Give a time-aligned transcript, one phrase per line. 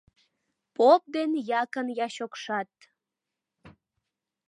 [0.75, 1.31] Поп ден
[1.61, 2.71] якын-ячокшат